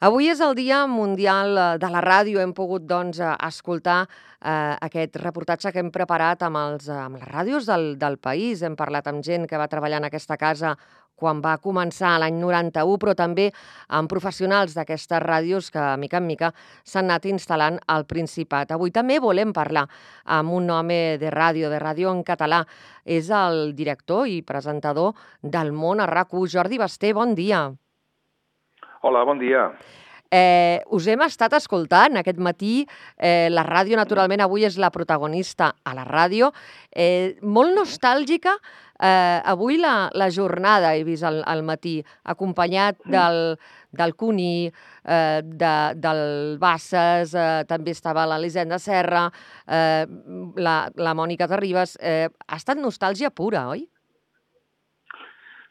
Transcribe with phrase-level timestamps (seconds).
[0.00, 2.38] Avui és el Dia Mundial eh, de la Ràdio.
[2.40, 7.18] Hem pogut doncs, eh, escoltar eh, aquest reportatge que hem preparat amb, els, eh, amb
[7.18, 8.62] les ràdios del, del país.
[8.64, 10.70] Hem parlat amb gent que va treballar en aquesta casa
[11.20, 13.50] quan va començar l'any 91, però també
[13.98, 18.72] amb professionals d'aquestes ràdios que, mica en mica, s'han anat instal·lant al Principat.
[18.72, 19.84] Avui també volem parlar
[20.24, 22.64] amb un home de ràdio, de ràdio en català.
[23.04, 25.12] És el director i presentador
[25.42, 27.66] del món a rac Jordi Basté, bon dia.
[29.02, 29.70] Hola, bon dia.
[30.30, 32.84] Eh, us hem estat escoltant aquest matí.
[33.16, 36.50] Eh, la ràdio, naturalment, avui és la protagonista a la ràdio.
[36.92, 38.52] Eh, molt nostàlgica
[39.00, 41.96] eh, avui la, la jornada, he vist al, al matí,
[42.28, 43.14] acompanyat mm.
[43.14, 43.40] del,
[43.96, 46.22] del Cuní, eh, de, del
[46.60, 49.30] Bassas, eh, també estava l'Elisenda Serra,
[49.64, 50.04] eh,
[50.60, 51.96] la, la Mònica Terribas.
[51.96, 53.86] Eh, ha estat nostàlgia pura, oi?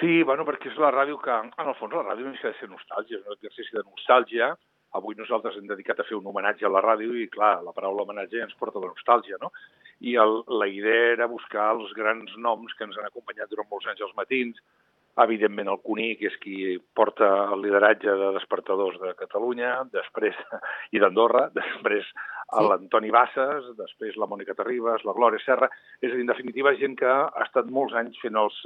[0.00, 2.56] Sí, bueno, perquè és la ràdio que, en el fons, la ràdio no deixa de
[2.56, 4.54] ser nostàlgia, és un exercici de nostàlgia.
[4.96, 8.06] Avui nosaltres hem dedicat a fer un homenatge a la ràdio i, clar, la paraula
[8.06, 9.52] homenatge ens porta la nostàlgia, no?
[10.00, 13.90] I el, la idea era buscar els grans noms que ens han acompanyat durant molts
[13.92, 14.56] anys als matins,
[15.20, 16.56] evidentment el Cuní, que és qui
[16.96, 20.38] porta el lideratge de despertadors de Catalunya, després
[20.96, 22.08] i d'Andorra, després
[22.50, 22.66] sí.
[22.66, 25.68] l'Antoni Bassas, després la Mònica Terribas, la Glòria Serra,
[26.00, 28.56] és a dir, en definitiva, gent que ha estat molts anys fent els,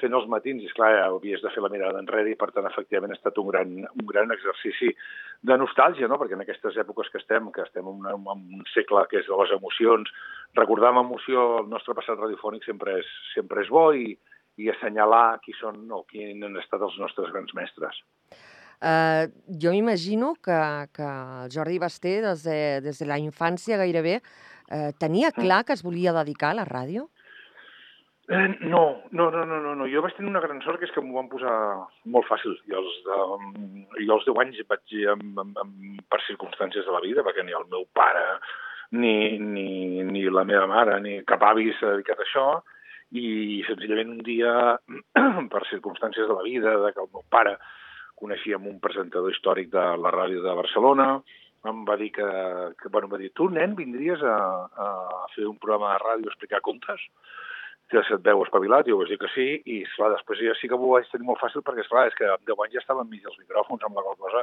[0.00, 2.68] fent els matins, i esclar, ja havies de fer la mirada enrere, i per tant,
[2.70, 4.92] efectivament, ha estat un gran, un gran exercici
[5.42, 6.20] de nostàlgia, no?
[6.20, 9.28] perquè en aquestes èpoques que estem, que estem en, un, en un segle que és
[9.30, 10.14] de les emocions,
[10.54, 14.14] recordar amb emoció el nostre passat radiofònic sempre és, sempre és bo i,
[14.62, 17.98] i assenyalar qui són o qui han estat els nostres grans mestres.
[18.84, 20.56] Uh, jo m'imagino que,
[20.92, 25.40] que el Jordi Basté, des de, des de la infància gairebé, uh, tenia mm.
[25.40, 27.06] clar que es volia dedicar a la ràdio?
[28.28, 29.86] Eh, no, no, no, no, no, no.
[29.88, 31.54] Jo vaig tenir una gran sort que és que m'ho van posar
[32.12, 32.58] molt fàcil.
[32.68, 33.18] Jo als, de,
[34.02, 37.56] jo als 10 anys vaig, amb, amb, amb, per circumstàncies de la vida, perquè ni
[37.56, 38.24] el meu pare,
[38.96, 42.46] ni, ni, ni la meva mare, ni cap avi s'ha dedicat a això,
[43.16, 44.54] i senzillament un dia,
[45.52, 47.58] per circumstàncies de la vida, de que el meu pare
[48.18, 51.08] coneixia un presentador històric de la ràdio de Barcelona,
[51.68, 52.26] em va dir que,
[52.80, 54.36] que bueno, em va dir, tu, nen, vindries a,
[54.84, 54.88] a
[55.34, 57.08] fer un programa de ràdio a explicar contes?
[57.92, 60.76] que se't veu espavilat, jo vaig dir que sí, i esclar, després ja sí que
[60.76, 63.20] ho vaig tenir molt fàcil perquè, esclar, és que amb 10 anys ja estava enmig
[63.22, 64.40] dels micròfons, amb la qual cosa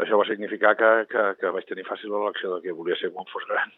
[0.00, 3.28] això va significar que, que, que vaig tenir fàcil l'elecció del que volia ser quan
[3.28, 3.76] fos gran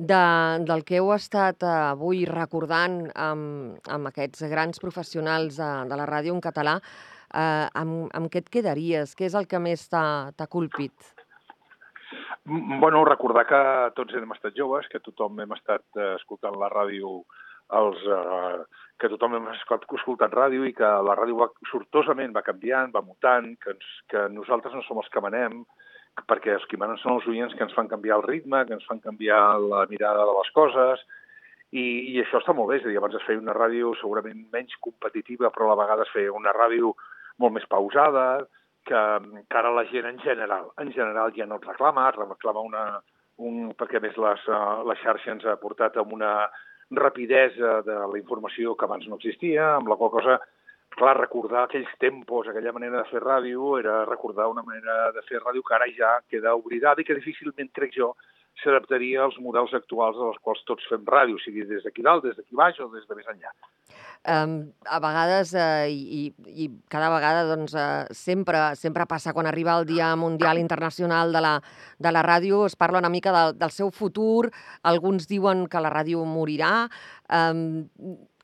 [0.00, 0.20] de,
[0.64, 6.06] del que heu estat eh, avui recordant amb, amb aquests grans professionals de, de la
[6.08, 6.78] ràdio en català,
[7.34, 9.14] eh, amb, amb què et quedaries?
[9.16, 11.14] Què és el que més t'ha colpit?
[12.44, 13.60] Bueno, recordar que
[13.94, 17.20] tots hem estat joves, que tothom hem estat eh, escoltant la ràdio
[17.78, 22.90] els, eh, que tothom hem escoltat ràdio i que la ràdio va, sortosament va canviant,
[22.94, 25.62] va mutant, que, ens, que nosaltres no som els que manem,
[26.28, 28.86] perquè els que manen són els oients que ens fan canviar el ritme, que ens
[28.88, 31.06] fan canviar la mirada de les coses,
[31.70, 34.42] i, i això està molt bé, és a dir, abans es feia una ràdio segurament
[34.52, 36.96] menys competitiva, però a la vegada es feia una ràdio
[37.40, 38.44] molt més pausada,
[38.86, 39.00] que,
[39.48, 42.84] que ara la gent en general, en general ja no et reclama, et reclama una,
[43.40, 46.32] un, perquè més les, uh, la xarxa ens ha portat amb una
[46.90, 50.40] rapidesa de la informació que abans no existia, amb la qual cosa
[50.96, 55.38] clar, recordar aquells tempos, aquella manera de fer ràdio, era recordar una manera de fer
[55.38, 58.14] ràdio que ara ja queda oblidada i que difícilment, crec jo,
[58.62, 62.36] s'adaptaria als models actuals de els quals tots fem ràdio, sigui des d'aquí dalt, des
[62.36, 63.52] d'aquí baix o des de més enllà.
[64.20, 69.78] Um, a vegades, uh, i, i cada vegada, doncs, uh, sempre, sempre passa quan arriba
[69.80, 71.54] el Dia Mundial Internacional de la,
[71.98, 74.50] de la Ràdio, es parla una mica de, del seu futur,
[74.84, 76.90] alguns diuen que la ràdio morirà.
[77.32, 77.88] Um,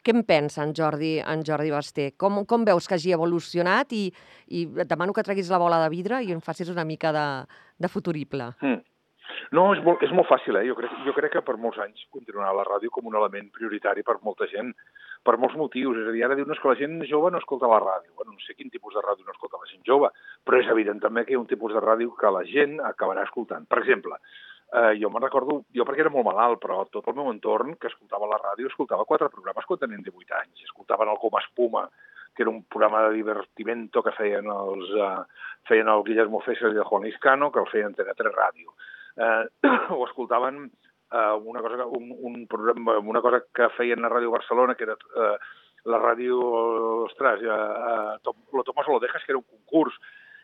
[0.07, 2.13] què en pensa en Jordi, en Jordi Basté?
[2.17, 3.93] Com, com veus que hagi evolucionat?
[3.93, 4.09] I,
[4.49, 7.27] I et demano que treguis la bola de vidre i em facis una mica de,
[7.83, 8.53] de futurible.
[8.63, 8.85] Mm.
[9.53, 10.65] No, és molt, és molt fàcil, eh?
[10.67, 14.03] Jo crec, jo crec que per molts anys continuarà la ràdio com un element prioritari
[14.03, 14.73] per molta gent,
[15.23, 16.01] per molts motius.
[16.03, 18.15] És a dir, ara dius que la gent jove no escolta la ràdio.
[18.17, 20.11] Bueno, no sé quin tipus de ràdio no escolta la gent jove,
[20.43, 23.27] però és evident també que hi ha un tipus de ràdio que la gent acabarà
[23.29, 23.69] escoltant.
[23.71, 24.19] Per exemple,
[24.67, 27.87] Eh, jo me'n recordo, jo perquè era molt malalt, però tot el meu entorn que
[27.87, 30.65] escoltava la ràdio escoltava quatre programes quan tenien 18 anys.
[30.67, 31.85] Escoltaven el Com Espuma,
[32.35, 35.23] que era un programa de divertimento que feien els, uh,
[35.71, 38.75] feien el Guillermo Fesser i el Juan Iscano, que el feien a 3 Ràdio.
[39.67, 44.29] Uh, o escoltaven uh, una, cosa, un, un programa, una cosa que feien a Ràdio
[44.35, 45.39] Barcelona, que era uh,
[45.89, 46.37] la ràdio,
[47.07, 49.97] ostres, uh, uh, lo Tomás Lodejas, que era un concurs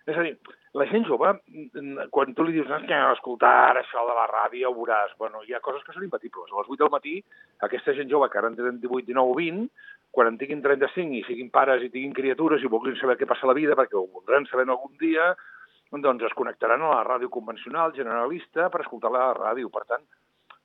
[0.02, 0.32] és a dir,
[0.74, 1.30] la gent jove,
[2.10, 5.62] quan tu li dius que escoltar ara això de la ràdio, veuràs, bueno, hi ha
[5.62, 6.50] coses que són impatibles.
[6.50, 7.14] A les 8 del matí,
[7.62, 9.68] aquesta gent jove que ara en tenen 18, 19 o 20,
[10.10, 13.46] quan en tinguin 35 i siguin pares i tinguin criatures i vulguin saber què passa
[13.46, 15.30] a la vida, perquè ho voldran saber algun dia,
[16.00, 19.68] doncs es connectaran a la ràdio convencional, generalista, per escoltar la ràdio.
[19.72, 20.06] Per tant,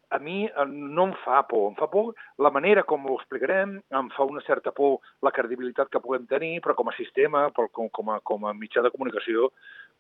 [0.10, 1.68] a mi eh, no em fa por.
[1.72, 5.92] Em fa por la manera com ho explicarem, em fa una certa por la credibilitat
[5.92, 9.52] que puguem tenir, però com a sistema, com, com, a, com a mitjà de comunicació,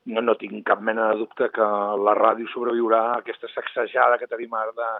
[0.07, 1.69] no, no tinc cap mena de dubte que
[2.07, 4.91] la ràdio sobreviurà a aquesta sacsejada que tenim ara de,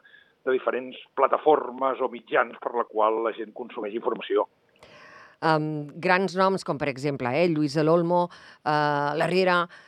[0.47, 4.47] de diferents plataformes o mitjans per la qual la gent consumeix informació.
[5.37, 9.61] Um, grans noms com, per exemple, eh, Lluís Elolmo, uh, l'Herrera...
[9.67, 9.85] Um,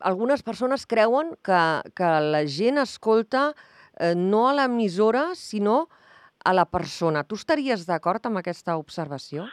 [0.00, 1.60] algunes persones creuen que,
[1.94, 3.52] que la gent escolta
[3.98, 5.88] eh, no a l'emissora, sinó
[6.44, 7.24] a la persona.
[7.24, 9.46] Tu estaries d'acord amb aquesta observació?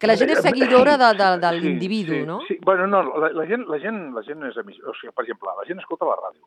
[0.00, 2.40] Que la gent és seguidora de, de, de l'individu, sí, sí, no?
[2.48, 4.94] Sí, bueno, no, la, la, gent, la, gent, la gent és emissora.
[4.94, 6.46] O sigui, per exemple, la gent escolta la ràdio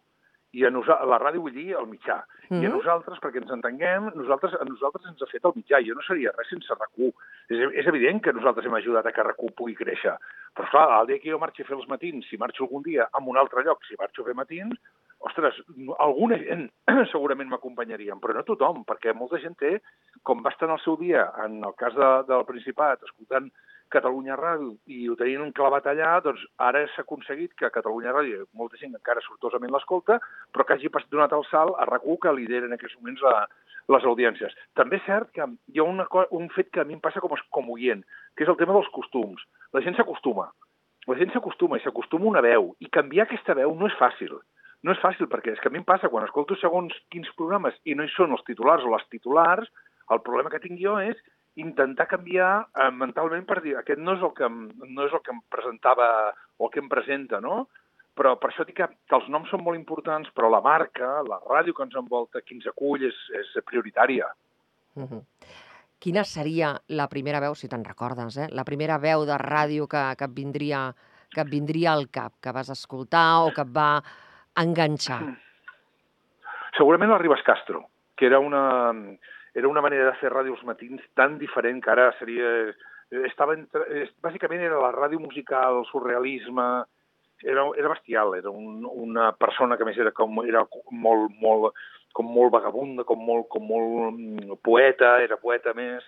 [0.53, 2.19] i a nosaltres, la ràdio vull dir el mitjà.
[2.50, 2.63] Mm -hmm.
[2.63, 5.81] I a nosaltres, perquè ens entenguem, nosaltres, a nosaltres ens ha fet el mitjà.
[5.88, 7.11] Jo no seria res sense RAC1.
[7.50, 10.15] És, és evident que nosaltres hem ajudat a que RAC1 pugui créixer.
[10.53, 13.07] Però, clar, el dia que jo marxi a fer els matins, si marxo algun dia
[13.11, 14.77] a un altre lloc, si marxo a fer matins,
[15.19, 15.55] ostres,
[15.97, 16.69] alguna gent
[17.13, 19.81] segurament m'acompanyarien, però no tothom, perquè molta gent té,
[20.21, 23.50] com va estar en el seu dia, en el cas de, del Principat, escoltant
[23.94, 28.80] Catalunya Ràdio i ho tenien clavat allà, doncs ara s'ha aconseguit que Catalunya Ràdio, molta
[28.81, 30.19] gent encara sortosament l'escolta,
[30.51, 33.45] però que hagi donat el salt a RAC1 que lidera en aquests moments la,
[33.95, 34.56] les audiències.
[34.75, 37.36] També és cert que hi ha una, un fet que a mi em passa com,
[37.50, 38.04] com oient,
[38.36, 39.45] que és el tema dels costums.
[39.74, 40.50] La gent s'acostuma.
[41.07, 42.74] La gent s'acostuma i s'acostuma una veu.
[42.80, 44.39] I canviar aquesta veu no és fàcil
[44.84, 47.75] no és fàcil, perquè és que a mi em passa, quan escolto segons quins programes
[47.88, 49.69] i no hi són els titulars o les titulars,
[50.12, 51.19] el problema que tinc jo és
[51.59, 54.59] intentar canviar eh, mentalment per dir aquest no és el que em,
[54.89, 56.07] no és el que em presentava
[56.57, 57.67] o el que em presenta, no?
[58.17, 61.39] Però per això dic que, que els noms són molt importants, però la marca, la
[61.45, 64.27] ràdio que ens envolta, qui ens acull, és, és prioritària.
[64.95, 65.21] Uh -huh.
[66.00, 68.47] Quina seria la primera veu, si te'n recordes, eh?
[68.51, 70.94] la primera veu de ràdio que, que, et vindria,
[71.33, 74.03] que et vindria al cap, que vas escoltar o que et va
[74.55, 75.21] enganxar?
[75.21, 75.38] Mm.
[76.77, 77.85] Segurament el Ribas Castro,
[78.17, 78.94] que era una,
[79.53, 82.50] era una manera de fer ràdio als matins tan diferent que ara seria...
[83.27, 86.65] Estava entre, bàsicament era la ràdio musical, el surrealisme,
[87.44, 91.77] era, era bestial, era un, una persona que més era com era molt, molt,
[92.15, 96.07] com molt vagabunda, com molt, com molt mm, poeta, era poeta més,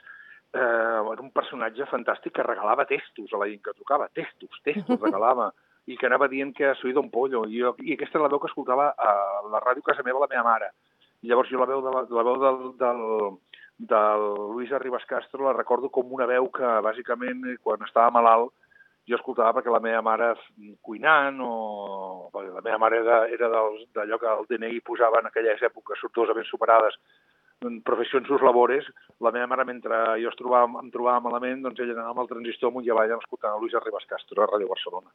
[0.56, 5.02] eh, era un personatge fantàstic que regalava textos a la gent que tocava, textos, textos
[5.02, 5.52] regalava
[5.86, 7.44] i que anava dient que soy Don Pollo.
[7.46, 9.16] I, jo, I aquesta era la veu que escoltava a
[9.52, 10.72] la ràdio casa meva la meva mare.
[11.26, 13.02] Llavors jo la veu, de la, la veu del, del,
[13.92, 18.54] del Luis Arribas Castro la recordo com una veu que, bàsicament, quan estava malalt,
[19.06, 20.32] jo escoltava perquè la meva mare
[20.82, 21.52] cuinant o...
[22.34, 26.98] La meva mare era, era d'allò que el DNI posava en aquelles èpoques sortosament superades
[27.66, 28.88] en professions sus labores,
[29.24, 32.32] la meva mare, mentre jo es trobava, em trobava malament, doncs ella anava amb el
[32.34, 35.14] transistor amunt i avall escoltant a Luis Arribas Castro a Ràdio Barcelona.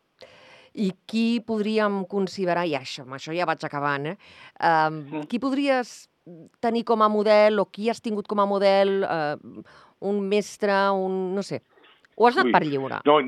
[0.81, 4.17] I qui podríem considerar, i això, amb això ja vaig acabant, eh?
[4.57, 6.09] Uh, qui podries
[6.63, 9.63] tenir com a model o qui has tingut com a model, uh,
[10.09, 11.35] un mestre, un...
[11.37, 11.61] no sé,
[12.17, 13.01] o has anat Ui, per lliure?
[13.05, 13.21] No,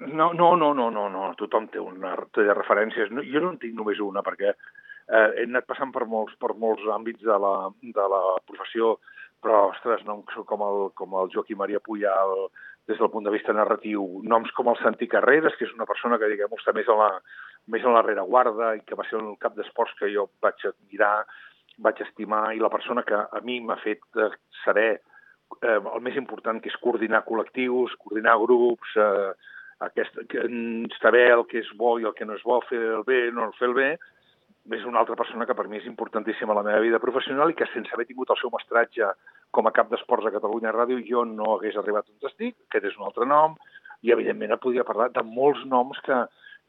[0.00, 3.12] no, no, no, no, no, no, tothom té una té de referències.
[3.14, 6.54] No, jo no en tinc només una, perquè eh, he anat passant per molts, per
[6.58, 7.52] molts àmbits de la,
[7.98, 8.96] de la professió,
[9.44, 12.48] però, ostres, noms com el, com el Joaquim Maria Puyal,
[12.86, 16.18] des del punt de vista narratiu, noms com el Santi Carreras, que és una persona
[16.20, 17.10] que, diguem, està més a la,
[17.74, 21.26] més a la rereguarda i que va ser el cap d'esports que jo vaig admirar,
[21.82, 24.04] vaig estimar, i la persona que a mi m'ha fet
[24.62, 29.34] saber eh, el més important, que és coordinar col·lectius, coordinar grups, eh,
[29.86, 30.46] aquest, que,
[31.00, 33.50] saber el que és bo i el que no és bo, fer el bé, no
[33.58, 33.90] fer el bé,
[34.74, 37.56] és una altra persona que per mi és importantíssima a la meva vida professional i
[37.58, 39.12] que sense haver tingut el seu mestratge
[39.54, 42.98] com a cap d'esports a Catalunya Ràdio jo no hagués arribat on estic, aquest és
[42.98, 43.54] un altre nom,
[44.02, 46.18] i evidentment et podria parlar de molts noms que,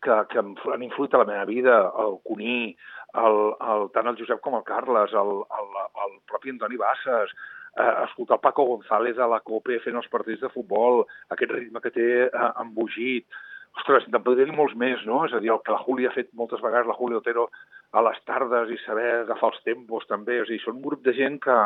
[0.06, 2.76] que, que han influït a la meva vida, el Cuní,
[3.18, 3.38] el,
[3.74, 7.34] el, tant el Josep com el Carles, el, el, el propi Antoni Bassas,
[7.78, 11.82] eh, escoltar el Paco González a la COPE fent els partits de futbol, aquest ritme
[11.84, 13.42] que té eh, embogit,
[13.78, 15.24] ostres, te'n podria dir molts més, no?
[15.28, 17.48] És a dir, el que la Júlia ha fet moltes vegades, la Júlia Otero,
[17.92, 20.42] a les tardes i saber agafar els tempos també.
[20.42, 21.58] O sigui, són un grup de gent que,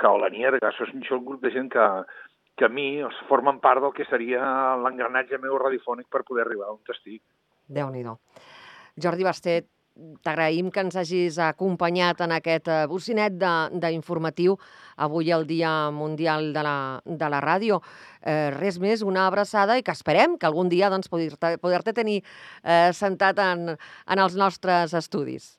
[0.00, 1.86] que o la Nierga, són, són un grup de gent que,
[2.58, 4.42] que a mi els formen part del que seria
[4.82, 7.22] l'engranatge meu radiofònic per poder arribar on estic.
[7.72, 8.18] Déu-n'hi-do.
[9.02, 9.68] Jordi Bastet,
[10.24, 14.56] T'agraïm que ens hagis acompanyat en aquest eh, bocinet d'informatiu
[14.96, 17.82] avui el Dia Mundial de la, de la Ràdio.
[18.22, 22.22] Eh, res més, una abraçada i que esperem que algun dia doncs, poder-te poder tenir
[22.64, 25.58] eh, sentat en, en els nostres estudis.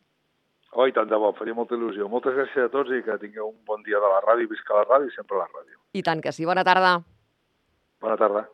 [0.74, 2.10] Oh, tant de bo, faria molta il·lusió.
[2.10, 4.50] Moltes gràcies a tots i que tingueu un bon dia de la ràdio.
[4.50, 5.78] Visca la ràdio i sempre la ràdio.
[5.94, 6.50] I tant que sí.
[6.50, 6.98] Bona tarda.
[8.02, 8.48] Bona tarda.